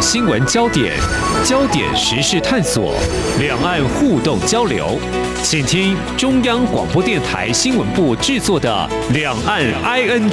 [0.00, 0.92] 新闻焦点、
[1.44, 2.94] 焦点时事探索、
[3.40, 4.98] 两岸互动交流，
[5.42, 10.30] 请听中央广播电台新闻部制作的《两岸 ING》。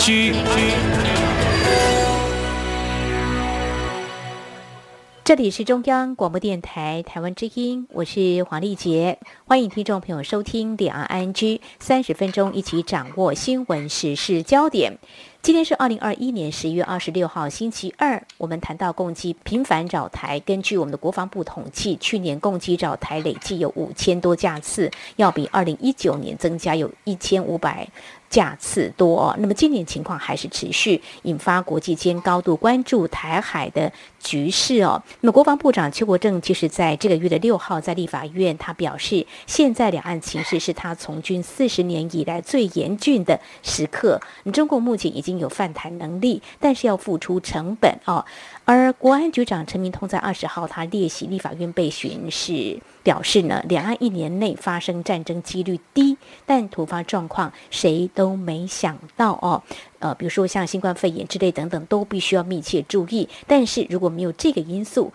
[5.23, 11.33] 这里是中央广播电台台湾之音，我是黄丽杰，欢迎听众朋友收听《两岸 ING》，
[11.79, 14.97] 三十分钟一起掌握新闻时事焦点。
[15.43, 18.21] 今天是二零二一年十一月二十六号，星期二。
[18.37, 27.87] 我们谈到共机频繁找台，根据我们的国防部统计，去年共机找台累计有五千多架次，要比二零一九年增加有一千五百。
[28.29, 35.01] 架次多，那么今年情况还是持续，引发国际间高度关注台海的局势哦。
[35.21, 44.19] 那么国防部长邱国正其实在这个月的六号在立法院，他表示，现在两岸情势是他从军四十年以来最严峻的时刻。
[44.53, 48.23] 中共目前已经有犯台能力，但是要付出成本哦。
[48.65, 59.63] 而国安局长陈明通在二十号他列席立法院被询时表示呢，两岸一年内发生战争几率低，但突发状况谁都没想到哦。
[60.01, 63.29] 呃，比如说像新冠肺炎之类等等，都必须要密切注意。
[63.47, 65.13] 但是如果没有这个因素，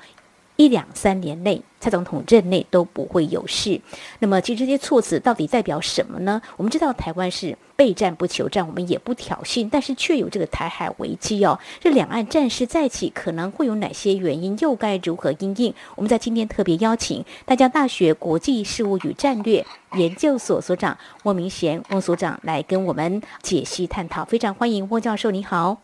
[0.57, 3.81] 一两三年内，蔡总统任内都不会有事。
[4.19, 6.41] 那么，其实这些措辞到底代表什么呢？
[6.57, 11.59] 我们知道台湾是备战不求战，我们也不挑衅，但是却有这个台海危机哦。
[11.79, 14.57] 这两岸战事再起，可能会有哪些原因？
[14.61, 15.75] 又该如何应应？
[15.95, 24.25] 我们在今天特别邀请大江大学国际事务与战略研究所所长翁明贤翁所长来跟我们解析探讨。
[24.25, 25.83] 非常欢迎翁教授，你好。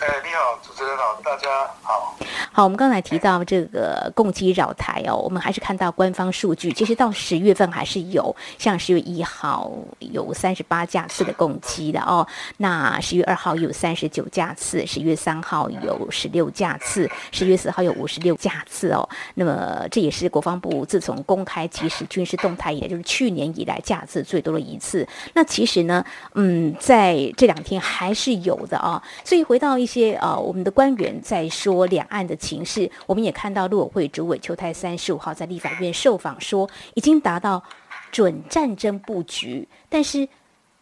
[0.00, 1.48] 哎，你好，主持人好，大家
[1.82, 2.16] 好。
[2.52, 12.26] 好，我们刚才提到这个共机扰台哦，我们还是看到官方数据，其实到十月份还是有，像十月一号有三十八架次的共机的哦，
[12.58, 19.06] 那十月二号有三十九架次，十月三号有十六架次，十月四号有五十六架次哦。
[19.34, 25.06] 那么这也是国防部自从公开即时军事动态以来，就是去年以来架次最多的一次。
[25.34, 26.04] 那其实呢，
[26.34, 29.02] 嗯，在这两天还是有的啊。
[29.24, 32.36] 所以回到一些呃，我们的官员在说两岸的。
[32.40, 37.62] 情势，我们也看到陆委会主委邱泰三十五号在立法院受访说，已经达到
[38.10, 40.26] 准战争布局，但是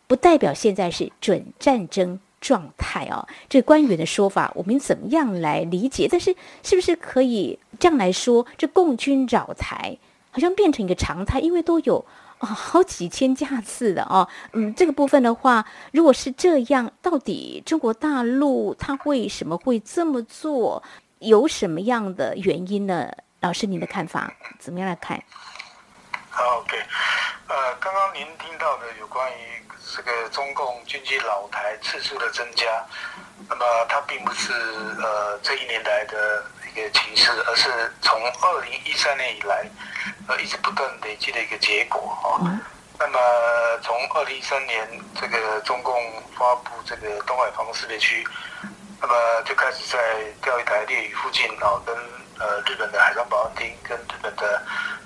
[0.06, 3.26] 不代表现在是准战争状态哦。
[3.48, 6.06] 这官员的说法，我们怎么样来理解？
[6.09, 8.47] 但是是不是可以这样来说？
[8.56, 9.98] 这共军扰台
[10.30, 12.04] 好像变成一个常态，因为都有
[12.41, 14.28] 哦好几千架次的哦。
[14.53, 20.82] 嗯，这个部分的话，如果是这样，到底中国大陆他为什么会这么做？
[21.21, 23.10] 有什么样的原因呢？
[23.41, 25.21] 老师，您的看法怎么样来看？
[26.31, 26.77] 好，OK，
[27.48, 29.60] 呃，刚刚您听到的有关于
[29.97, 32.66] 这个中共军机老台次数的增加，
[33.48, 39.65] 那么它并不是呃这一年来的一个情势，而是从二零一三年以来
[40.29, 42.41] 呃一直不断累积的一个结果啊。
[42.99, 43.19] 那么
[43.83, 44.87] 从二零一三年
[45.21, 45.95] 这个中共
[46.37, 48.27] 发布这个东海防空识别区。
[49.01, 49.15] 那么
[49.45, 49.99] 就开始在
[50.43, 51.95] 钓鱼台列屿附近啊，跟
[52.41, 54.61] 呃日本的海上保安厅跟日本的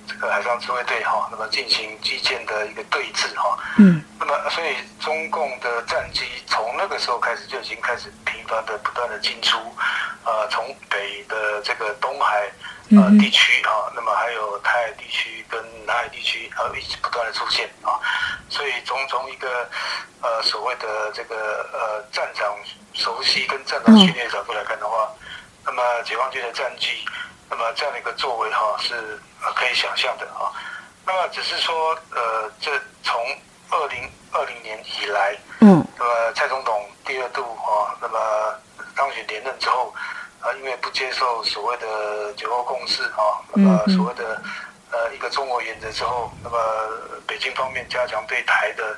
[0.06, 3.58] 这个海上自卫队哈，那么进行基建的一个对峙哈。
[3.78, 4.02] 嗯。
[4.18, 9.58] 那么所以中共的战机从那个时候开始就已经开始频繁的不断的进出，
[10.24, 12.50] 呃，从北的这个东海
[12.90, 17.98] 呃地区啊，那么还有台海地区跟南海地区，呃，一直不断的出现啊。
[18.48, 19.68] 所以从从一个
[20.20, 22.46] 呃所谓的这个呃战场。
[22.94, 25.08] 熟悉跟战场训练角度来看的话，
[25.64, 26.88] 那么解放军的战机，
[27.52, 29.20] 那么这样的一个作为哈是
[29.54, 30.48] 可以想象的啊。
[31.04, 32.70] 那么只是说呃，这
[33.04, 33.14] 从
[33.68, 38.18] 二零二零年以来，嗯，那么蔡总统第二度啊，那么
[38.96, 39.94] 当选连任之后，
[40.40, 44.42] 啊，因为不接受所谓的九二共识啊，那么所谓的。
[44.94, 46.58] 呃，一个中国原则之后，那么
[47.26, 48.94] 北京方面加强对台的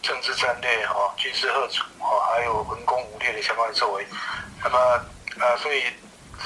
[0.00, 4.06] 政治战略哈、军事贺阻哈，还有文攻武略的相关的作为，
[4.62, 4.78] 那么
[5.38, 5.84] 呃，所以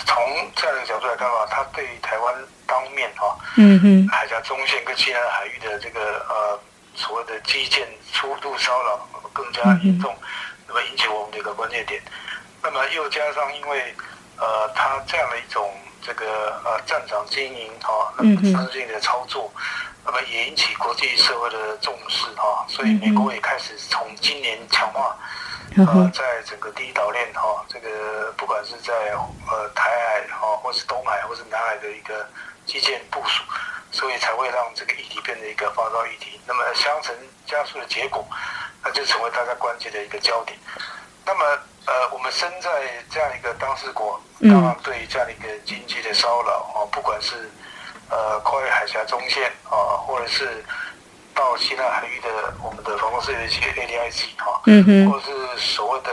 [0.06, 2.35] 从这样的角度来看的话，他对台湾
[2.67, 6.61] 当面哈，嗯哼，海峡中线跟西南海域的这个呃
[6.94, 10.14] 所谓的基建粗度骚扰更加严重，
[10.67, 12.02] 那么引起我们的一个关键点，
[12.62, 13.94] 那么又加上因为
[14.37, 15.70] 呃他这样的一种。
[16.00, 19.52] 这个呃战场经营哈，那么资金的操作，
[20.06, 25.14] 那么也引起国际社会的重视哈，所以美国也开始从今年强化，
[25.76, 28.92] 呃，在整个第一岛链哈，这个不管是在
[29.50, 32.26] 呃台海哈，或是东海或是南海的一个
[32.66, 33.44] 基建部署，
[33.92, 36.40] 所以才会让这个议题变成一个发烧议题。
[36.46, 37.14] 那么相乘
[37.46, 38.26] 加速的结果，
[38.82, 40.58] 那就成为大家关切的一个焦点。
[41.24, 41.44] 那么
[41.86, 42.70] 呃，我们身在
[43.10, 47.50] 这样一个当事国，嗯当然对于这样的一个经济的骚扰啊，不管是
[48.10, 50.64] 呃跨越海峡中线啊，或者是
[51.38, 52.29] 到西南海域的
[52.61, 55.08] 我们的防空识别区 ADIC 啊，嗯哼。
[55.08, 56.11] 或者是所谓的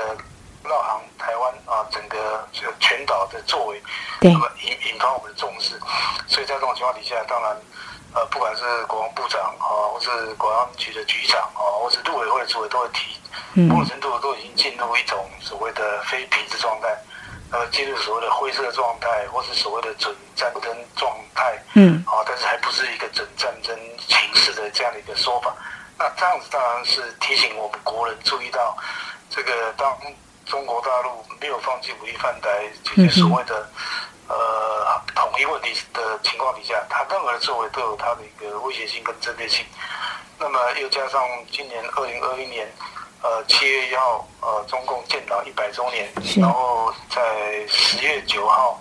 [0.64, 3.82] 绕航台湾啊，整个这个全岛的作为，
[4.22, 4.32] 对。
[4.32, 5.80] 那么引引发我们的重视。
[6.28, 7.58] 所以在这种情况底下，当然，
[8.14, 13.18] 呃，不管是国防部长啊，或是国安局的局长啊，或是陆委会的主委都会提，
[13.56, 13.68] 嗯。
[13.68, 16.96] 某种程度都已经进入一种所谓的非平质状态，
[17.52, 22.04] 呃，进入所谓的灰色状态，或是所谓的准战争状态，嗯。
[22.06, 23.52] 啊，但是还不是一个准战
[24.86, 25.54] 样的一个说法。
[25.98, 28.78] 那这样子当然是提醒我们国人注意到，
[29.30, 29.98] 这个当
[30.46, 33.70] 中国大陆没有放弃武力犯台解决所谓的、
[34.28, 39.66] 呃统一问题的情况底下，他任何的作为都有他的一个威胁性跟针对性。
[40.38, 41.22] 那么又加上
[41.52, 42.72] 今年二零二一年，
[43.22, 48.80] 呃七月一号，呃中共建党一百周年，然后在十月九号，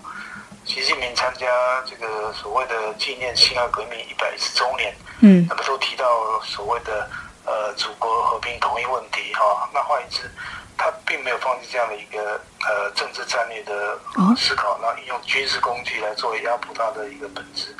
[0.64, 1.46] 习近平参加
[1.86, 5.46] 这个所谓的纪念辛亥革命一百一十周年，嗯。
[5.48, 7.08] 那么都提到所谓的
[7.44, 10.30] 呃祖国和平统一问题哈、那换言之，
[10.78, 14.34] 他并没有放弃这样的一个呃政治战略的哦。
[14.36, 17.76] 思考，然后运用军事工具来作为压迫他的一个本质，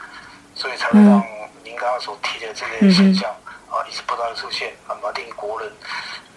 [0.55, 1.25] 所以才会让
[1.65, 3.31] 您刚刚所提的这个现象
[3.71, 5.73] 啊一直不断的出现，那么令国人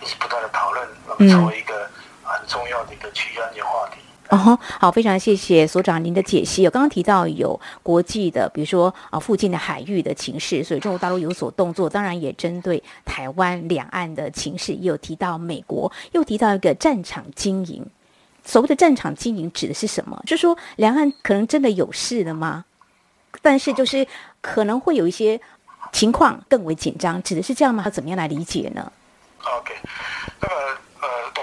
[0.01, 1.89] 一直不断的讨论，那么成为一个
[2.23, 3.99] 很重要的一个区域安全话题。
[4.29, 6.63] 哦，好，非常谢谢所长您的解析。
[6.63, 17.85] 有刚刚提到有国际的，比如说啊附近的海域的情势，所以中国大陆有所动作，当然也针对台湾两岸的情势，也有提到美国，又提到一个战场经营。
[18.43, 20.21] 所谓的战场经营指的是什么？
[20.25, 22.65] 就是说两岸可能真的有事了吗？
[23.41, 24.05] 但是就是
[24.41, 25.39] 可能会有一些
[25.91, 27.83] 情况更为紧张，指的是这样吗？
[27.85, 28.91] 要怎么样来理解呢
[29.43, 29.73] ？OK，
[30.41, 30.79] 那么，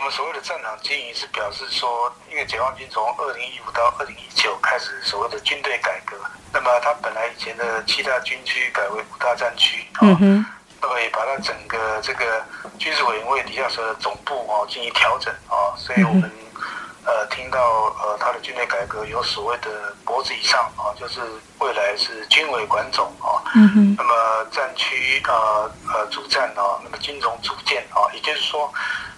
[0.04, 6.14] 们所谓的战场经营是表示说，因为解放军从二零一五到二零一九开始所谓的军队改革，
[6.52, 10.04] 那么它本来以前的七大军区改为五大战区啊，
[10.82, 12.44] 那么也把它整个这个
[12.78, 16.30] 军事委员会底下所有的总部啊进行调整啊，所以我们
[17.04, 17.60] 呃听到
[18.02, 21.20] 呃他的军队改革有所谓的脖子以上啊，就是
[21.58, 28.72] 未来是军委管总啊，嗯哼，那么战区啊呃主战啊，那么军种组建啊，也就是说，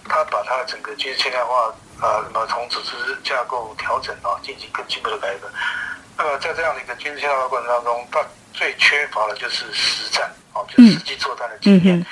[0.09, 5.49] 他把他的整个军事现代化呃，那么从组织架构调整啊，进行更进一步的改革。
[6.19, 8.21] 那么在这样的一个军事现代化过程当中，他
[8.53, 12.05] 最缺乏的就是实战啊，就是实际作战的经验。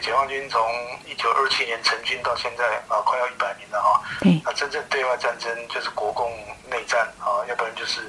[0.00, 0.60] 解放军从
[1.04, 6.32] 一九二七年成军到现在啊，快要一百年了哈、对，那真正对外战争就是国共
[6.68, 8.00] 内战啊，要不然就是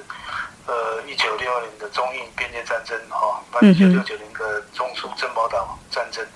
[0.66, 3.70] 呃一九六二年的中印边界战争哈，那嗯哼。
[3.70, 6.26] 一九六九年的中苏珍宝岛战争，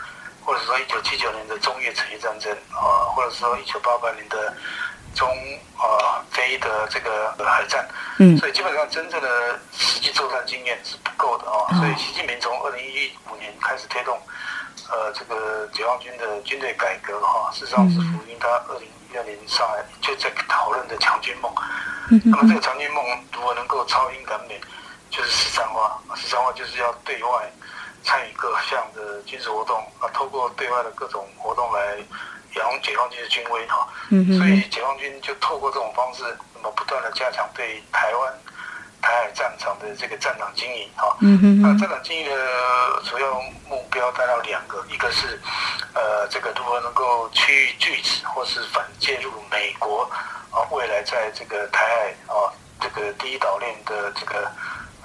[0.44, 4.54] 或者说一九七九年的中越产业战争啊，或者说一九八八年的
[5.14, 5.28] 中
[5.76, 7.88] 啊非的这个海战，
[8.18, 8.36] 嗯。
[8.38, 14.20] 所以基本上真正的实际作战经验是不够的啊，所以习近平从二零一五年开始推动。
[14.90, 21.52] 呃，这个解放军的军队改革哈，事实上是福音他二零一二年上海就在讨论的强军梦。
[22.10, 23.04] 嗯那么这个强军梦
[23.34, 24.60] 如果能够超英赶美，
[25.10, 26.00] 就是实战化。
[26.14, 27.50] 实战化就是要对外
[28.04, 31.96] 参与各项的军事活动啊，透过对外的各种活动来
[32.54, 33.88] 扬解放军的军威哈。
[34.10, 36.22] 嗯所以解放军就透过这种方式，
[36.54, 38.32] 那么不断的加强对台湾
[39.06, 41.16] 台海战场的这个战场经营哈。
[41.20, 42.34] 嗯那战场经营的
[43.04, 45.40] 主要目标大概有两个，一个是
[45.94, 50.10] 呃这个如何能够区域拒止或是反介入美国
[50.50, 54.50] 啊未来在这个台海啊这个第一岛链的这个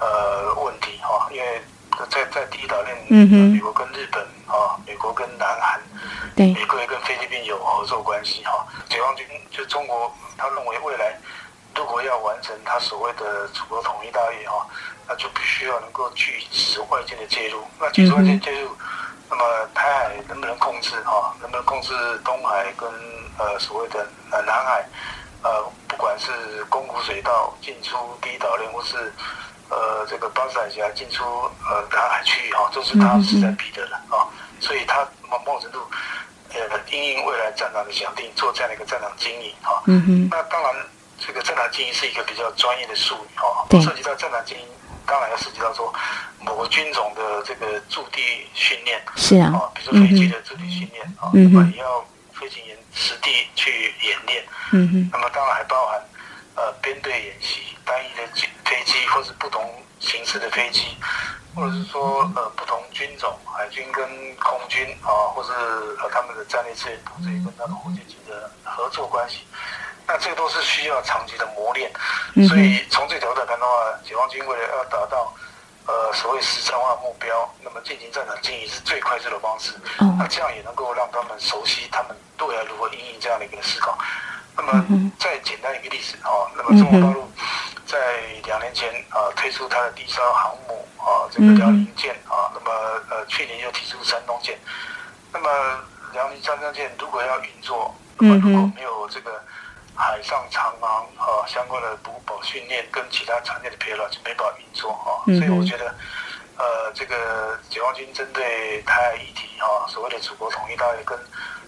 [0.00, 1.62] 呃问题哈、因为
[2.10, 5.80] 在在第一岛链，嗯哼美国跟日本啊，美国跟南韩，
[6.34, 8.66] 对，美国也跟菲律宾有合作关系哈。
[8.88, 11.16] 解放军就中国，他认为未来
[11.74, 14.66] 如果要完成他所谓的祖国统一大业哈，
[15.08, 17.62] 那就必须要能够拒止外界的介入。
[17.80, 18.70] 那拒止外界介入，
[19.30, 21.34] 那么台海能不能控制哈？
[21.40, 21.92] 能不能控制
[22.24, 22.88] 东海跟
[23.38, 24.84] 呃所谓的呃南海？
[25.42, 25.50] 呃，
[25.88, 29.12] 不管是宫古水道进出第一岛链，或是
[29.70, 34.22] 呃这个巴士海峡进出呃南海区域哈，这是他势在必得的啊。
[34.60, 35.80] 所以他某某种程度，
[36.54, 39.82] 呃，因应未来战场的想定，做这样的一个战场经营哈。
[39.86, 40.72] 嗯哼，那当然，
[41.24, 44.66] 这个正常经营是一个比较专业的术语哈对，涉及到正常经营，
[45.06, 45.92] 当然要涉及到说
[46.40, 54.44] 某个军种的这个驻地训练是啊啊，，比如说飞机的驻地训练啊，那么也要飞行员实地去演练。
[54.72, 56.02] 嗯哼，那么当然还包含
[56.56, 59.62] 呃编队演习、单一的机飞机或是不同
[60.00, 60.96] 形式的飞机，
[61.54, 64.04] 或者是说呃不同军种，海军跟
[64.36, 69.46] 空军啊，或是呃他们的战略支援部队跟他们火箭军的合作关系，
[70.12, 71.90] 那这个都是需要长期的磨练。
[72.46, 75.32] 所以从这条来看的话，解放军为了要达到
[75.86, 79.72] 呃所谓实战化目标，那么进行战场经营是最快速的方式。
[80.18, 82.14] 那这样也能够让他们熟悉他们
[82.46, 83.96] 未来如何应应这样的一个思考。
[84.54, 84.84] 那么
[85.18, 87.26] 再简单一个例子啊，那么中国大陆
[87.86, 87.98] 在
[88.44, 92.70] 两年前啊推出它的第三艘航母啊这个辽宁舰啊，那么
[93.08, 94.58] 呃去年又提出山东舰，
[95.32, 95.48] 那么
[96.12, 99.42] 辽宁山东舰如果要运作，那么如果没有这个
[99.94, 105.24] 海上长航啊相关的补保训练跟其他产业的疲劳，就没办法运作啊。
[105.38, 105.94] 所以我觉得
[106.56, 111.18] 呃这个解放军针对台海议题啊，所谓的祖国统一大业跟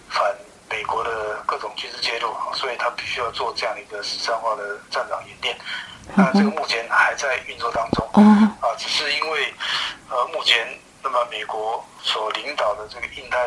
[0.09, 0.35] 反。
[0.67, 5.55] 美国的各种军事介入，所以他必须要做这样的一个实战化的战场演练。
[6.15, 8.03] 那这个目前还在运作当中，
[8.59, 9.53] 啊，只是因为
[10.09, 10.67] 呃，目前
[11.03, 13.37] 那么美国所领导的这个印太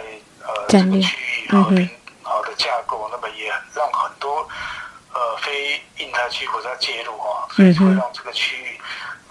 [0.47, 1.91] 呃这个区域和平
[2.29, 4.47] 好的架构，那么也让很多
[5.13, 8.81] 呃非印太区国家介入啊，所以会让这个区域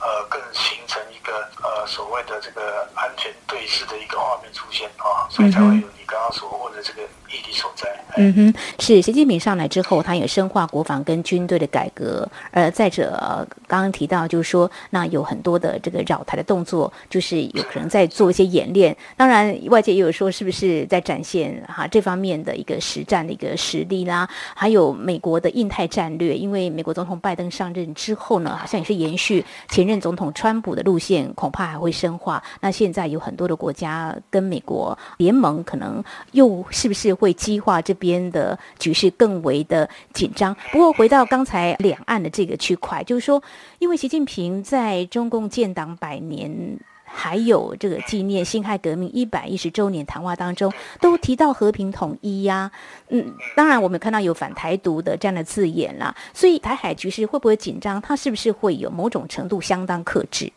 [0.01, 6.05] 呃更形成一个呃所谓的这个安全对峙的一个画面出现啊，所以才会有你。
[6.07, 12.27] 刚刚所问的这个议题所在，嗯哼，是习近平上来之后，他也深化国防跟军队的改革。
[12.51, 18.95] 呃，再者，刚刚提到就是说，那有很多的这个扰台的动作，就是有可能在做一些演练。
[19.17, 24.27] 当然，外界也有说，是不是在展现哈这方面的一个实战的一个实力啦？
[24.55, 32.41] 还有美国的印太战略，因为美国总统拜登上任之后呢，好像也是延续前任总统川普的路线，恐怕还会深化。
[32.61, 36.03] 那现在有很多的国家跟美国联盟，可能。
[36.33, 40.55] 又是不是会激化这边的局势更为的紧张？
[40.71, 43.41] 不过回到刚才两岸的这个区块，就是说，
[43.79, 50.71] 因为习近平在中共建党百年，还有这个纪念辛亥革命一百一十周年谈话当中，
[51.01, 52.71] 都提到和平统一呀。
[53.09, 58.01] 嗯，当然我们看到有反台独的这样的字眼啦，所以台海局势会不会紧张？
[58.01, 60.51] 它是不是会有某种程度相当克制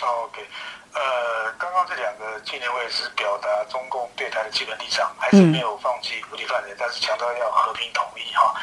[0.00, 0.42] ？OK。
[0.96, 8.54] 呃，刚刚这两个纪念会是表达中共对台的基本立场，还是没有放弃武力犯人，但是强调要和平统一哈，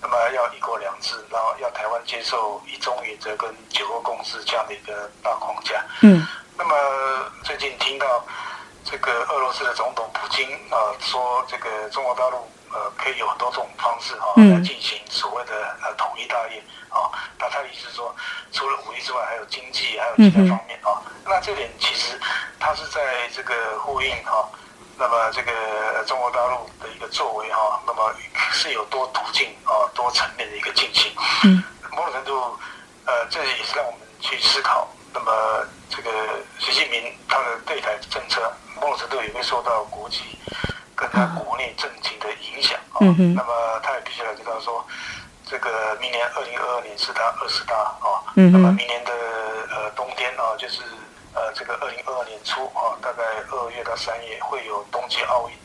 [0.00, 5.82] 那么要一国两制，然后要台湾接受一中原则跟九二共识这样的一个大框架。
[6.02, 6.26] 嗯，
[6.56, 6.74] 那么
[7.42, 8.24] 最近听到
[8.84, 16.62] 这个俄罗斯的总统普京啊说，这个中国大陆呃可以有很多种方式哈来进行所谓的呃统一大业。
[16.90, 17.06] 啊，
[17.38, 18.12] 那他的意思是说，
[18.50, 20.98] 除了武力之外，还有经济，还有其他方面啊。
[21.24, 22.18] 那这点其实
[22.58, 24.48] 他是在这个呼应哈，
[25.00, 28.14] 那么这个中国大陆的一个作为哈，那么
[28.52, 31.10] 是有多途径啊、多层面的一个进行。
[31.44, 32.54] 嗯，某种程度，
[33.06, 36.10] 呃，这也是让我们去思考，那么这个
[36.58, 40.20] 习近平他的对台政策，某种程度也会受到国际
[40.94, 43.00] 跟他国内政情的影响啊。
[43.00, 44.84] 嗯那么他也必须要知道说。
[45.50, 49.10] 这个明年二零二二年是他二十大啊，嗯那么明年的
[49.68, 50.80] 呃冬天啊，就是
[51.34, 55.56] 呃这个二零二二年初啊，大概二月到三月会有冬季奥运。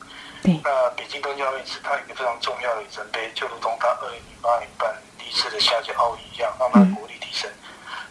[0.64, 7.50] 那北京冬季奥运是它一个非常重要的里程碑，就如同它二零零八年办第一次的夏季奥运一样，让它国力提升。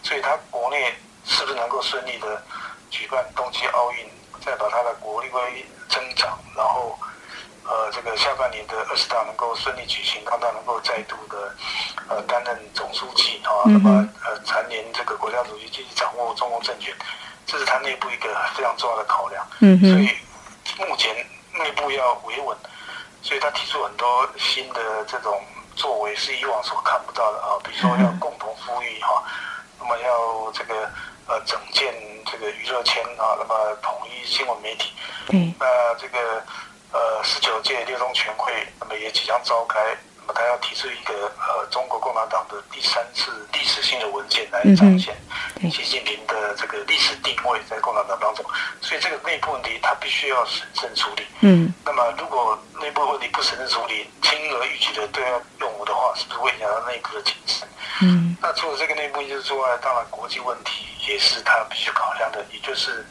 [0.03, 0.93] 所以它国内
[1.25, 2.41] 是不是能够顺利的
[2.89, 4.09] 举办冬季奥运，
[4.43, 6.97] 再把它的国力会增长，然后。
[7.67, 11.51] 呃，这个下半年的二十大能够顺利举行，让他能够再度的
[12.07, 16.93] 呃担任总书记啊，那么呃蝉联这个国家主席，继续掌握中共政权，
[17.45, 19.45] 这是他内部一个非常重要的考量。
[19.59, 20.09] 嗯所以
[20.87, 21.15] 目前
[21.53, 22.57] 内部要维稳，
[23.21, 25.41] 所以他提出很多新的这种
[25.75, 29.23] 作为，是以往所看不到的啊，比如说要共同富裕哈，
[29.79, 30.89] 那么要这个
[31.27, 31.93] 呃整建
[32.25, 34.93] 这个娱乐圈啊，那么统一新闻媒体。
[35.29, 35.53] 嗯。
[35.59, 36.43] 那这个。
[36.91, 39.77] 呃，十九届六中全会，那么也即将召开，
[40.33, 45.15] 他要提出一个呃中国共产党的第三次历史性的文件来彰显
[45.71, 48.45] 习近平的这个历史定位在共产党当中，
[48.81, 51.25] 所以这个内部问题他必须要审慎处理。
[51.41, 57.67] 嗯，那么如果内部问题不审慎处理，轻而易举的对外用武的话，是不是会影响到内部的谨慎？
[58.01, 63.05] 嗯，那除了这个内部因素之外，当然国际问题也是他必须考量的，也就是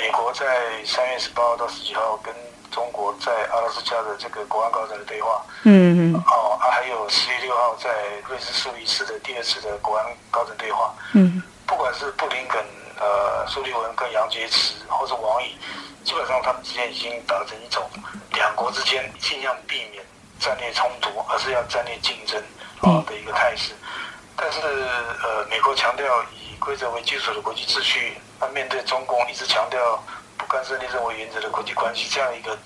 [0.00, 0.46] 美国在
[0.82, 2.34] 三月十八号到十几号跟
[2.70, 7.90] 中国在阿拉斯加的这个国安高层的对话，嗯嗯，哦，还有十月六号在
[8.26, 12.64] 瑞士苏黎世的第二次的国安高层对话，嗯，不管是布林肯、
[12.98, 15.54] 呃苏利文跟杨洁篪，或者王毅，
[16.02, 17.86] 基本上他们之间已经达成一种
[18.32, 20.02] 两国之间尽量避免
[20.38, 22.42] 战略冲突，而是要战略竞争
[22.80, 23.74] 啊的一个态势。
[24.34, 30.02] 但是呃，美国强调以规则为基础的国际秩序，那面对中共一直强调
[30.38, 32.56] 不干涉内政为原则的国际关系这样一个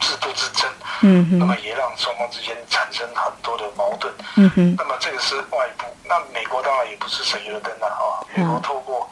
[0.00, 0.68] 制度之争，
[1.02, 4.12] 嗯，那么也让双方之间产生很多的矛盾。
[4.36, 8.26] 嗯哼，那么这个是外部，那美国当然也不是省油的灯了啊。
[8.34, 9.08] 美国透过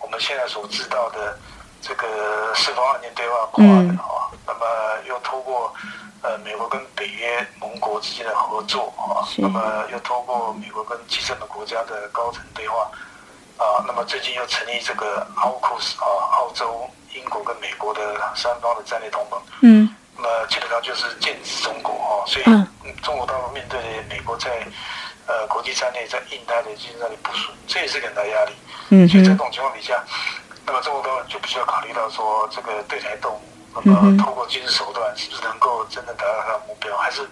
[0.00, 1.38] 我们现在所知道的
[1.80, 4.66] 这个四方案件对话框的啊，那么
[5.06, 5.72] 又透过
[6.22, 12.90] 呃美国跟北约盟国之间的合作啊，那么又透过美国跟集成的国家的高层对话
[13.62, 16.06] 啊，那么最近又成立这个 AUKUS 啊，
[16.38, 18.00] 澳洲、英国跟美国的
[18.34, 19.40] 三方的战略同盟。
[19.60, 22.44] 嗯那么基本上就是剑指中国哈，所以
[23.02, 24.50] 中国大陆面对美国在
[25.26, 28.52] 呃国际战略在印太的军事战略部署，这也是给很大压力。
[28.90, 30.04] 嗯所以在这，种情况底下，
[30.66, 37.28] 那么中国大陆就必须要考虑到说这个对台动武，那么透过军事手段是不是能够真的达到它的目标，还是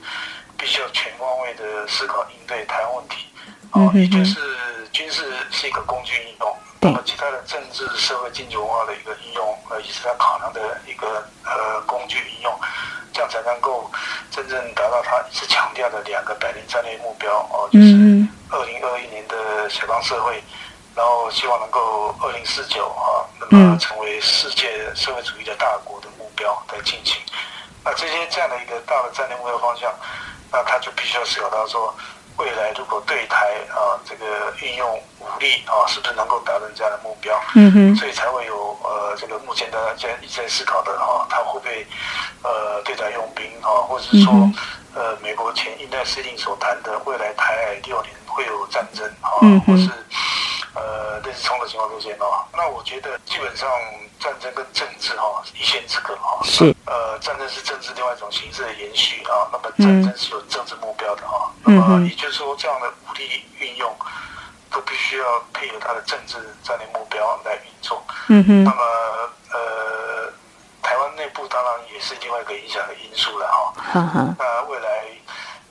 [0.56, 3.26] 必须要全方位的思考应对台湾问题。
[3.72, 12.60] 哦，也就是军事是一个工具应用，那么其他的政治、社会、经济文化的一个应用，呃，也是它考量的一个呃工具应用，
[13.12, 13.90] 这样才能够
[14.30, 20.42] 真正达到他一直强调的两个百年战略目标哦，就是嗯二零二一年的小康社会，
[20.96, 23.70] 然后希望能够二零四九啊，那嗯。
[23.70, 27.16] 么成为世界社会主义的大国的目标在进行。
[27.82, 29.90] 那这些这样的一个大的战略目标方向，
[30.52, 31.94] 那他就必须要思考到说，
[32.40, 33.36] 未来如果对台
[33.68, 34.24] 啊这个
[34.62, 34.88] 运用
[35.20, 37.38] 武力啊，是不是能够达成这样的目标？
[37.54, 41.86] 嗯哼，所以才会有呃这个目前大家现在一直在思考的哈、他会不会
[42.42, 44.54] 呃对台用兵啊，或者是说嗯
[44.94, 49.90] 呃美国前印太司令所谈的未来台海六年会有战争啊，嗯或是
[50.74, 52.44] 呃类似冲突情况出现哦。
[52.52, 53.68] 那我觉得基本上
[54.18, 63.94] 战争跟政治哈、一线之隔哈、是呃战争是政治另外一种形式的延续啊，那么战争是有政治目标的哈、嗯那么也就是说这样的武力运用。
[64.72, 68.00] 都必须要配合它的政治战略目标来运作。
[68.28, 68.84] 嗯哼，那么，
[69.50, 70.32] 呃，
[70.80, 73.74] 台湾内部当然也是另外一个影响的因素了哈。
[73.92, 75.08] 哈哈，那未来，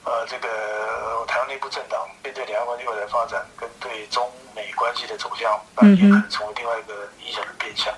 [0.03, 4.29] 呃，这个台湾内部政党面对两岸关系未来发展跟对中
[4.59, 7.93] 美关系的走向，那也可能成为另外一个影响的变相。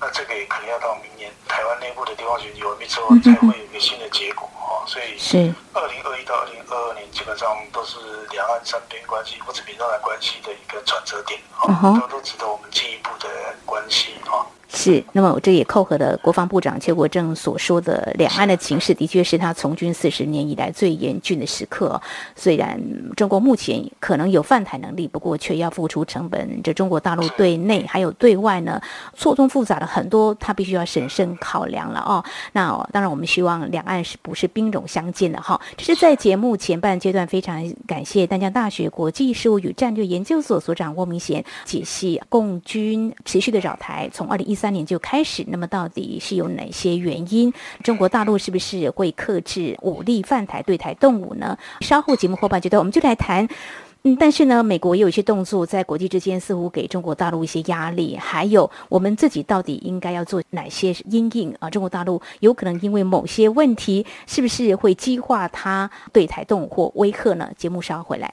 [0.00, 4.86] 那这个也可能要到明年台湾内部的地方选举完毕之后，才会有一个新的结果啊。
[4.86, 7.98] 所以，是，二零二一到二零二二年基本上都是
[8.30, 11.66] 两岸三边关系或者民众的关系的一个转折点啊，
[12.00, 13.28] 都都值得我们进一步的
[13.66, 14.46] 关系啊。
[14.70, 21.98] 是，那么这也扣合了国防部长邱国正所说的，两岸的情势的确是他从军四十年以来最严峻的时刻。
[22.36, 22.78] 虽然
[23.16, 26.62] 中国目前可能有犯台能力，不过却要付出成本。
[26.62, 28.78] 这中国大陆对内还有对外呢，
[29.14, 32.22] 错综复杂的很多，他必须要审慎考量了哦。
[32.52, 35.58] 那当然，我们希望两岸是不是兵戎相见的哈？
[35.78, 47.50] 这是在节目前半阶段，非常感谢淡江大学国际事务与战略研究所所长翁明贤解析共军持续的扰台，从二零一三年就开始，那么到底是有哪些原因？
[47.82, 51.56] 中国大陆是不是会克制武力犯台对台动武呢？
[51.80, 53.48] 稍后节目后半阶段，我们就来谈。
[54.02, 58.16] 嗯，但是呢，美国也有一些动作，在国际之间似乎给中国大陆一些压力。
[58.16, 61.68] 还有，我们自己到底应该要做哪些因应啊？
[61.68, 67.50] 中国大陆有可能因为某些问题，是不是会激化它对台动或威吓呢？
[67.56, 68.32] 节目稍后回来。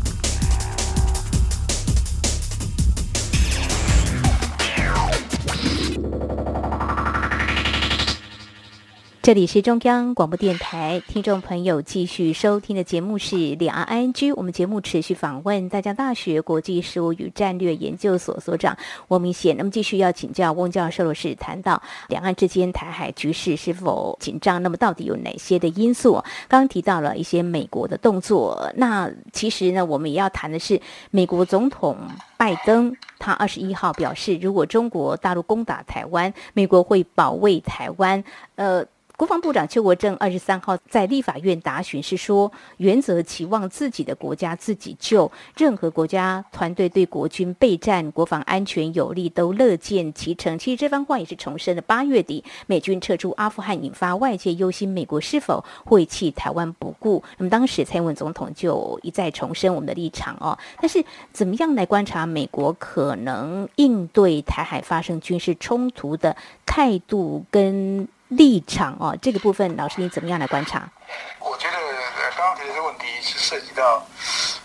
[9.23, 14.13] 这里是中央广播电台，听众朋友继续收听的节目是《两岸 ING》。
[14.35, 18.75] 我们节目持续访问大江大学国际事务与战略研究所所长
[19.09, 19.55] 翁明贤。
[19.55, 26.13] 那么继续要请教翁教授的是，谈到两岸之间台海局势是否紧张，那么到底有哪些的因素？
[26.47, 30.81] 刚刚提到了一些美国的动作，那其实呢，我们也要谈的是
[31.11, 31.95] 美国总统
[32.37, 32.91] 拜登。
[33.19, 38.23] 他二十一号表示，如果中国大陆攻打台湾，美国会保卫台湾。
[38.55, 38.83] 呃。
[39.21, 50.57] 国防部长邱国正二十三号在立法院答询是说，原则期望自己的国家自己救，任何国家团队对国军备战、国防安全有利都乐见其成。
[50.57, 57.23] 其实这番话也是重申了八月底美军撤出阿富汗，引发外界忧心美国是否会弃台湾不顾。
[57.37, 60.57] 那么当时蔡英文总统就一再重申我们的立场哦。
[60.79, 68.07] 但是怎么样来观察美国可能应对台海发生军事冲突的态度跟？
[68.31, 70.87] 立场哦，这个部分老师你怎么样来观察？
[71.39, 74.01] 我觉得呃，刚刚提的这个问题是涉及到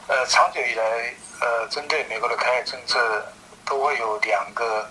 [0.06, 3.26] 呃长久以来呃针对美国的开海政策
[3.64, 4.88] 都会有两个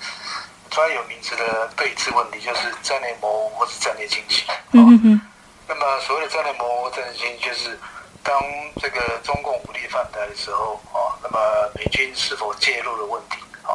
[0.70, 4.44] 专有名词的对峙问题，就是战略模糊或是战略清晰。
[4.72, 5.22] 嗯嗯，
[5.70, 7.80] 那么所谓的战略模糊、战略清晰，就是
[8.22, 8.38] 当
[8.82, 11.40] 这个中共武力犯台的时候啊，那么
[11.76, 13.72] 美军是否介入的问题啊。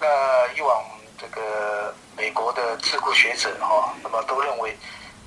[0.00, 0.06] 那
[0.56, 0.82] 以往
[1.20, 4.76] 这个美国的智库学者哈，那么都认为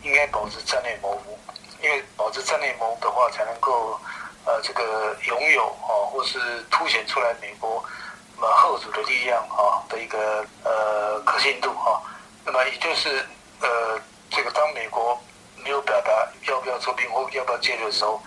[0.03, 1.39] 应该保持战略模糊，
[1.81, 3.97] 因为保持战略模糊的话，才能够
[4.45, 7.81] 呃这个拥有啊，或是凸显出来美国
[8.35, 12.01] 那么后主的力量啊的一个呃可信度哈。
[12.43, 13.25] 那么也就是
[13.61, 13.97] 呃
[14.29, 15.17] 这个当美国
[15.63, 16.11] 没有表达
[16.49, 18.21] 要不要出兵或要不要介入的时候，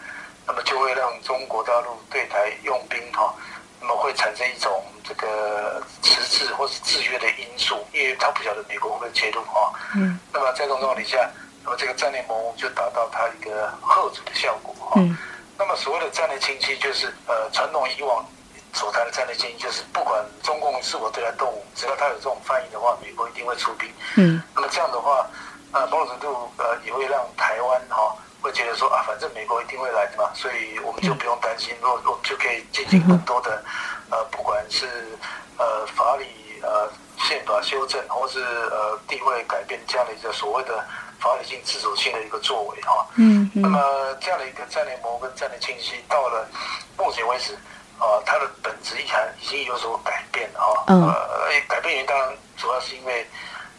[0.46, 3.35] 那么就会让中国大陆对台用兵哈。
[3.79, 9.71] 那么会产生一种这个迟滞或是制约的因素，因为他不晓得美国会不会介入哈。
[9.95, 10.19] 嗯。
[10.33, 11.31] 那么在这种状况底下，
[11.62, 14.93] 那么这个战略模糊就达到它一个后阻的效果哈。
[14.97, 15.17] 嗯。
[15.59, 18.25] 那么所谓的战略清晰，就是呃传统以往
[18.73, 23.88] 所谈的战略清晰，就是不管中共是否对他动武，只要他有这种翻译的话，美国一定会出兵。
[24.17, 24.43] 嗯。
[24.55, 25.29] 那么这样的话，
[25.73, 28.17] 呃某种程度呃也会让台湾哈。
[28.45, 33.64] 会觉得说啊，反正美国一定会来的嘛，所以我们就不用担心，我我们就可以进行更多的，
[34.11, 34.87] 呃，不管是
[35.59, 36.27] 呃法理
[36.62, 40.85] 呃宪法修正，或是呃地位改变这样的一个所谓的
[41.21, 43.07] 法理性自主性的一个作为哈。
[43.17, 43.62] 嗯嗯。
[43.62, 43.79] 那么
[44.21, 46.49] 这样的一个战略模跟战略清晰，到了
[46.97, 47.55] 目前为止，
[47.99, 50.85] 啊，它的本质意涵已经有所改变了哈。
[50.88, 51.03] 嗯。
[51.03, 53.27] 呃，改变原因当然主要是因为。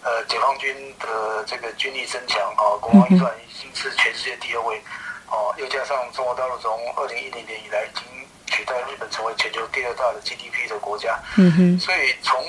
[0.06, 4.80] 呃，解放军的这个军力增强啊，国防预算已经是全世界第二位，
[5.26, 8.04] 哦，又加上中国大陆从二零一零年以来已经
[8.48, 12.40] 取代日本成为全球第二大的 GDP 的国家，嗯哼，所以从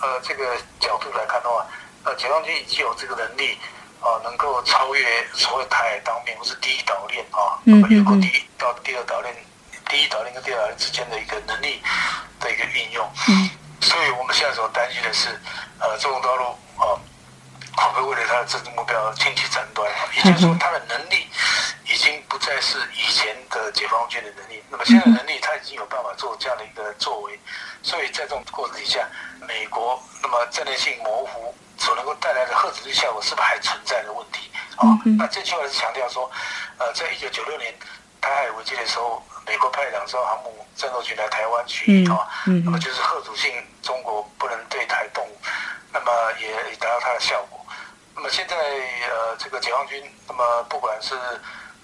[0.00, 1.66] 呃这个角度来看的话，
[2.04, 3.58] 呃，解放军已经有这个能力
[4.00, 9.34] 啊，能够超越所谓台海当面或是第一岛链啊，越过第一到第二岛链，
[9.88, 11.82] 第一岛链跟第二岛链之间的一个能力
[12.40, 15.28] 的一个运用，嗯，所以我们现在所担心的是，
[15.78, 16.56] 呃，中国大陆。
[16.74, 16.98] 啊，
[17.76, 19.88] 会不会为了他的政治目标轻启战端？
[20.16, 21.26] 也就是说，他的能力已
[22.04, 24.62] 经不再是以前的解放军的能力。
[24.68, 27.40] 那么现在能力，他已经有办法做这样的一个作为。
[27.82, 29.06] 所以在这种过程底下，
[29.48, 34.50] 美国那么战略性模糊所能够带来的核子力效果，是不是还存在的问题？
[34.76, 34.84] 啊，
[35.18, 36.30] 那这句话是强调说，
[36.78, 37.72] 呃，在一九九六年
[38.20, 42.28] 台海危机的时候，美国派两艘航母战斗群来台湾区域啊，
[42.64, 45.38] 那么就是核主性中国不能对台动武。
[45.92, 47.64] 那么也也达到它的效果。
[48.16, 51.14] 那么现在呃，这个解放军，那么不管是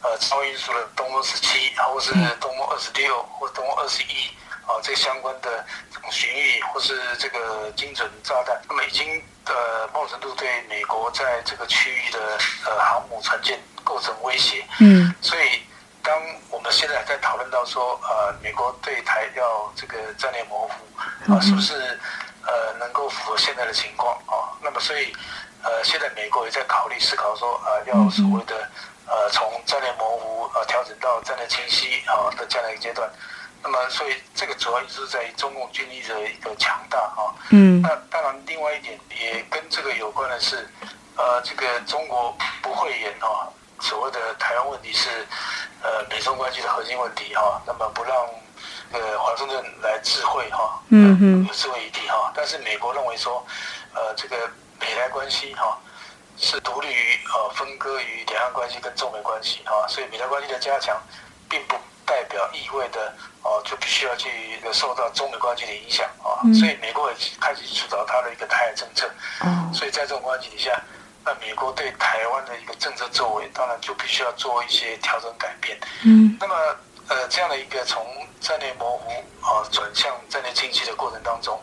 [0.03, 4.29] 呃超音速的东风十七，或是东风二十六，或东风二十一，
[4.67, 12.19] 啊，这相关的这种巡弋或是这个精准炸弹，那么已经呃某种程度对美国在这个区域的
[12.67, 14.65] 呃航母船舰构成威胁。
[14.81, 15.15] 嗯。
[15.21, 15.63] 所以
[16.03, 16.15] 当
[16.51, 21.99] 我们现在在讨论到说，呃，美国对台要这个战略模糊，啊，是不是？
[22.43, 25.13] 呃，能够符合现在的情况啊，那么所以，
[25.63, 28.67] 呃，现在美国也在考虑思考说，呃，要所谓的
[29.07, 33.11] 呃从战略模糊呃调整到战略清晰啊的这样的一个阶段，
[33.63, 37.35] 那么所以这个主要就是在于中共军力的一个强大啊。
[37.51, 37.81] 嗯。
[37.83, 40.69] 那当然，另外一点也跟这个有关的是，
[41.17, 43.49] 呃，这个中国不会演啊，
[43.81, 45.27] 所谓的台湾问题是
[45.83, 48.15] 呃美中关系的核心问题哈，那么不让。
[48.93, 53.47] 呃，华盛顿来智慧哈，嗯哼，有智慧一地哈，但是美国认为说，
[53.95, 54.37] 呃，这个
[54.81, 55.79] 美台关系哈
[56.41, 61.01] 是独立于呃分割于两岸关系跟中美关系啊，所以美台关系的加强，
[61.49, 61.77] 并不
[62.07, 69.09] 代表意味的哦就必须要去受到中美关系的影响啊，所以美国也开始主导它的一个台海政策，
[69.75, 70.81] 所以在这种关系底下，
[71.25, 76.55] 那美国对台湾的一个政策作为，当然就必须要做一些调整改变，嗯，那么。
[77.11, 78.07] 呃，这样的一个从
[78.41, 81.61] 战略模糊啊转向战略清晰的过程当中，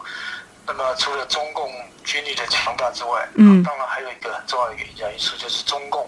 [0.67, 6.07] 那么除了中共军力的强大之外，嗯，当然还有一个很重要的一个影响因素，就是中共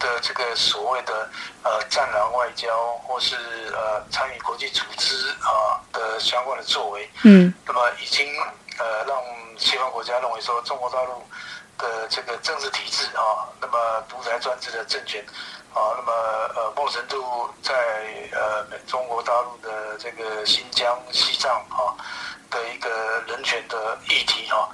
[0.00, 1.30] 的这个所谓的
[1.62, 2.68] 呃战狼外交，
[3.04, 3.36] 或是
[3.72, 8.26] 呃参与国际组织啊的相关的作为，嗯，那么已经
[8.78, 9.16] 呃让
[9.56, 11.22] 西方国家认为说中国大陆
[11.78, 15.24] 的这个政治体制啊，那么独裁专制的政权。
[15.74, 16.12] 啊，那么
[16.54, 17.74] 呃，某种程度在
[18.30, 21.90] 呃中国大陆的这个新疆、西藏啊
[22.54, 22.88] 的一个
[23.26, 24.68] 人权的议题哈，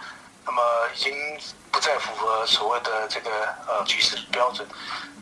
[0.45, 0.63] 那么
[0.95, 1.13] 已经
[1.73, 3.31] 不再符合所谓的这个
[3.67, 4.69] 呃局势标准，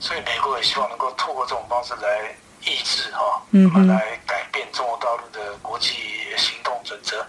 [0.01, 5.95] 所以美国也希望能够透过这种方式来抑制哈，那么来改变中国大陆的国际
[6.37, 7.21] 行动准则，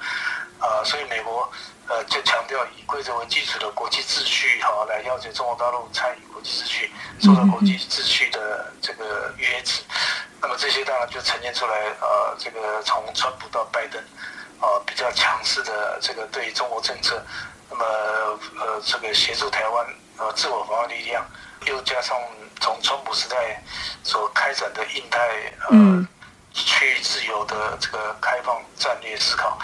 [0.60, 1.48] 啊，所以美国。
[1.92, 9.82] 呃，就强调以规则为基础的国际秩序，哈，来要求中国大陆参与国际秩序，受到国际秩序的这个约制。
[10.40, 14.04] 那那么这些当然就呈现出来，呃，这个从川普到拜登，
[14.60, 17.22] 啊，比较强势的这个对中国政策，
[17.70, 17.86] 那么
[18.60, 19.86] 呃，这个协助台湾
[20.18, 21.26] 呃自我防卫力量，
[21.66, 22.18] 又加上
[22.60, 23.62] 从川普时代
[24.04, 25.20] 所开展的印太
[25.70, 26.08] 呃
[26.54, 29.58] 区域自由的这个开放战略思考，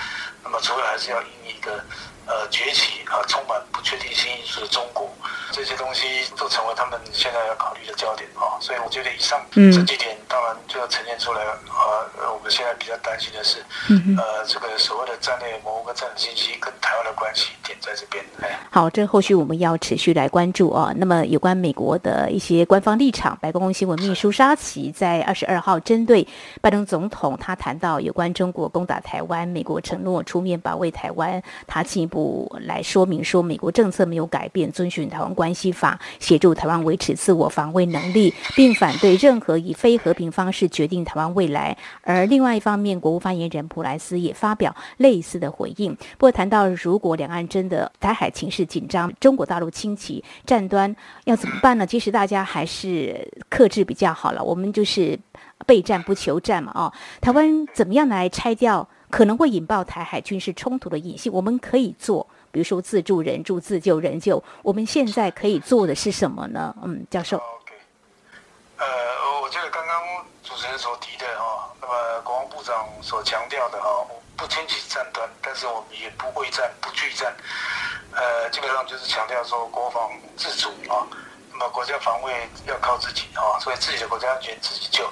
[0.43, 1.83] 那么主要还是要以一个。
[2.27, 5.07] 呃，崛起啊，充满不确定性因素的中国，
[5.51, 8.57] 这些东西都成为他们现在要考虑的焦点啊。
[8.59, 11.43] 所以我觉得以上这几点，当然就要呈现出来。
[11.43, 12.14] 呃，我
[12.45, 13.57] 们现在比较担心的是，
[13.89, 18.23] 呃，这个所谓的战略模糊跟战略信息跟台湾的关系点在这边。
[18.39, 20.93] 哎，好，这后续我们要持续来关注啊。
[20.97, 26.27] 那么有关美国的一些官方立场，白宫新闻秘书沙奇在二十二号针对
[26.61, 32.35] 拜登总统，他谈到有关中国攻打台湾，美国承诺出面保卫台湾，他进一步。
[32.61, 41.77] 来说明说，美国政策没有改变，遵循《台湾关系法》，协助台湾维持自我防卫能力，并反对任何以非和平方式决定台湾未来。
[42.01, 45.95] 而另外一方面，国务发言人普莱斯也发表类似的回应。
[45.95, 50.93] 不过谈到如果两岸真的台海情势紧张，中国大陆轻起战端，
[51.23, 51.87] 要怎么办呢？
[51.87, 54.43] 其实大家还是克制比较好了。
[54.43, 55.17] 我们就是
[55.65, 58.85] 备战不求战嘛，哦，台湾怎么样来拆掉？
[59.09, 64.43] 可能会引爆台海军事冲突的隐性，我们可以做，比如说自助人助、自救人救。
[64.61, 66.75] 我们现在可以做的是什么呢？
[66.83, 67.37] 嗯，教授。
[68.77, 68.85] 呃，
[69.41, 69.95] 我觉得刚刚
[70.43, 71.14] 主持人所提，
[72.65, 77.33] 长所强调的哈，不牵起战端，但是我们也不畏战、不惧战。
[78.11, 81.05] 呃，基本上就是强调说国防自主啊，
[81.51, 85.07] 那么国家防卫要靠自己啊，所以自己的国家安全自己救，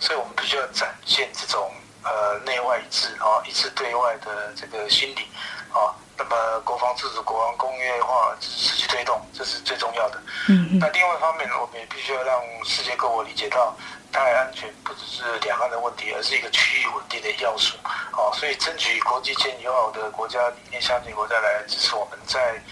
[0.00, 1.70] 所以我们必须要展现这种。
[2.06, 5.26] 呃，内外一致啊，一致对外的这个心理
[5.72, 5.88] 啊，
[6.18, 10.22] 那么国防自主、国防工业化持续推动，这是最重要的。
[10.50, 13.74] 嗯那另外一方面，我们也必须要让世界各国理解到，
[14.14, 17.76] 台海安全不只是两岸的问题，而是一个区域稳定的要素。
[18.12, 22.62] 哦，所以争取国际间友好的国家、理念相近国家来支持我们在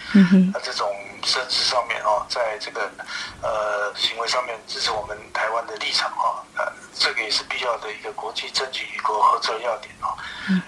[0.53, 0.89] 呃这种
[1.21, 2.89] 政治上面哦，在这个
[3.41, 6.39] 呃行为上面支持我们台湾的立场啊。
[6.55, 10.15] 呃，这个也是必要的一个国际争取与国合作的要点啊。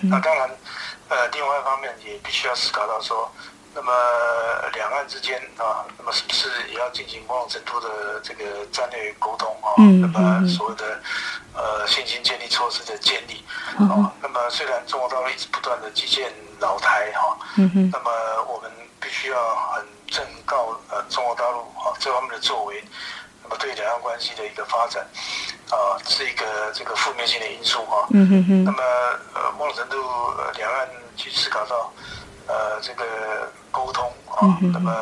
[0.02, 0.50] 那当然，
[1.08, 3.32] 呃，另外一方面也必须要思考到说，
[3.76, 3.92] 那么
[4.74, 9.76] 两岸之间啊，那么是不是也要进行某种程度的这个战略沟通啊？
[10.02, 11.00] 那么所谓的
[11.54, 13.44] 呃信心建立措施的建立
[13.78, 14.12] 啊。
[14.22, 17.38] 那么虽然中国大陆一直不断的基建老台哈，
[17.92, 18.12] 那么
[18.48, 22.82] 我们必须要很正告呃中国大陆啊这方面的作为。
[23.48, 25.06] 那么对两岸关系的一个发展，
[25.70, 28.08] 啊，是一个这个负面性的因素哈。
[28.10, 28.64] 嗯哼哼。
[28.64, 28.82] 那么
[29.36, 30.02] 呃，某种程度，
[30.58, 31.94] 两岸去思考到，
[32.48, 34.94] 呃，这个沟通啊，那么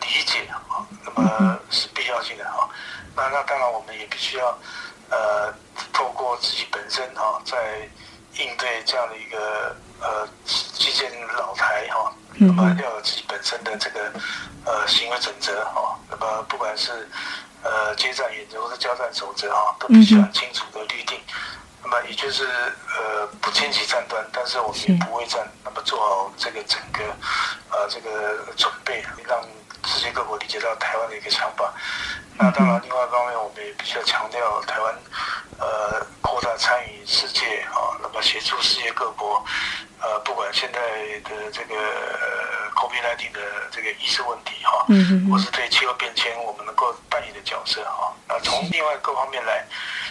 [0.00, 2.68] 理解啊，那么是必要性的哈。
[3.14, 4.58] 那那当然，我们也必须要
[5.10, 5.52] 呃，
[5.92, 7.88] 透过自己本身哈，在
[8.38, 14.12] 应对这样的一个呃基建老台哈，那么要有自己本身的这个
[14.66, 15.98] 呃行为准则哈。
[16.10, 17.08] 那么不管是
[17.62, 20.65] 呃，接战原则或者交战守则啊，都必须很清楚。
[22.04, 25.46] 也就是呃，不牵起战端，但是我们也不会战。
[25.64, 27.02] 那么做好这个整个
[27.70, 29.40] 呃这个准备，让
[29.84, 31.72] 世界各国理解到台湾的一个想法。
[32.38, 34.94] 那当然，另外一方面，我们也必须要强调台湾
[35.58, 39.42] 呃扩大参与世界啊，那么协助世界各国
[40.00, 40.78] 呃，不管现在
[41.20, 41.74] 的这个
[42.74, 44.86] COVID-19 的这个意识问题哈，
[45.30, 48.12] 或是对气候变迁，我们能够扮演的角色哈。
[48.28, 49.64] 那从另外各方面来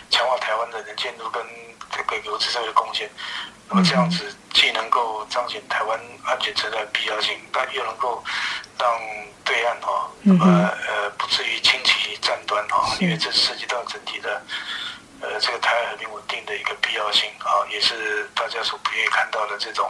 [0.10, 1.44] 强化台湾的能见度跟
[1.91, 3.10] 这个油资这个贡献，
[3.70, 8.24] 那么这样子既能够彰显台湾安全存在的必要性，但又能够
[8.80, 8.89] 让
[9.44, 14.41] 对岸哈，那么呃不至于轻起战端哈，因为这涉及到整体的。
[15.22, 19.89] 呃，这个台海和平稳定的一个必要性啊，也是大家所不愿意看到的这种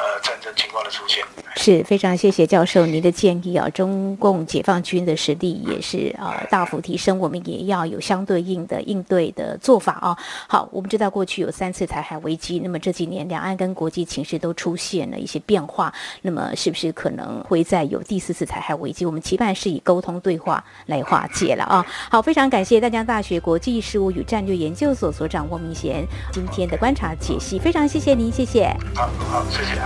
[0.00, 1.24] 呃战争情况的出现。
[1.56, 10.16] 是非常谢谢教授您的建议啊，中共解放军的实力也是啊大幅提升，我们也要有相对应的应对的做法啊。
[10.48, 19.04] 好，我们知道过去有三次台海危机，那么这几年两岸跟国际情势都出现了一些变化，那么是不是可能会再有第四次台海危机？
[19.04, 21.84] 我们期盼是以沟通对话来化解了啊。
[22.10, 24.60] 好，非常感谢大江大学国际事务与战略。
[24.60, 28.76] 研究所所长汪明贤今天的观察解析，非常谢谢您，谢谢。
[28.94, 29.80] 好，好，谢谢，